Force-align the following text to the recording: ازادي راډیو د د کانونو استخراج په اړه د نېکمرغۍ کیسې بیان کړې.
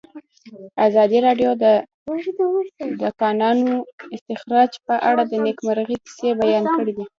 ازادي 0.87 1.19
راډیو 1.27 1.51
د 1.63 1.63
د 3.01 3.03
کانونو 3.21 3.71
استخراج 4.15 4.71
په 4.87 4.95
اړه 5.09 5.23
د 5.27 5.33
نېکمرغۍ 5.45 5.95
کیسې 6.03 6.29
بیان 6.41 6.65
کړې. 6.75 6.93